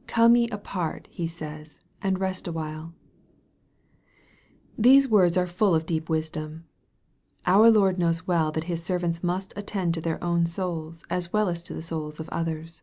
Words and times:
"Come 0.06 0.36
ye 0.36 0.46
apart," 0.48 1.08
He 1.10 1.26
says," 1.26 1.80
and 2.02 2.20
rest 2.20 2.46
a 2.46 2.52
while." 2.52 2.92
These 4.76 5.08
words 5.08 5.36
fire 5.38 5.46
full 5.46 5.74
of 5.74 5.86
deep 5.86 6.10
wisdom. 6.10 6.66
Our 7.46 7.70
Lord 7.70 7.98
knows 7.98 8.26
well 8.26 8.52
that 8.52 8.64
His 8.64 8.82
servants 8.84 9.24
must 9.24 9.54
attend 9.56 9.94
to 9.94 10.02
their 10.02 10.22
own 10.22 10.44
souls 10.44 11.06
as 11.08 11.32
well 11.32 11.48
as 11.48 11.62
the 11.62 11.80
souls 11.80 12.20
of 12.20 12.28
others. 12.28 12.82